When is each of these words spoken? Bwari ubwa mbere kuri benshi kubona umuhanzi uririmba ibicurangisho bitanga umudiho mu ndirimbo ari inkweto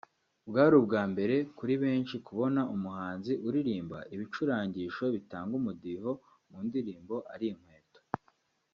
Bwari 0.47 0.73
ubwa 0.81 1.01
mbere 1.11 1.35
kuri 1.57 1.73
benshi 1.83 2.15
kubona 2.27 2.61
umuhanzi 2.75 3.33
uririmba 3.47 3.97
ibicurangisho 4.13 5.05
bitanga 5.15 5.53
umudiho 5.59 6.11
mu 6.49 6.57
ndirimbo 6.67 7.15
ari 7.35 7.45
inkweto 7.53 8.01